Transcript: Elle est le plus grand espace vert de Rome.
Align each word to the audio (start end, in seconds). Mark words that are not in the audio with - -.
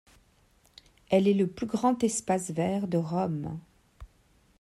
Elle 1.11 1.27
est 1.27 1.35
le 1.35 1.45
plus 1.45 1.67
grand 1.67 2.03
espace 2.03 2.49
vert 2.49 2.87
de 2.87 2.97
Rome. 2.97 3.59